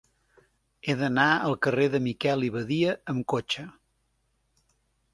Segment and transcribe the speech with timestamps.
[0.89, 3.71] He d'anar al carrer de Miquel i Badia amb cotxe.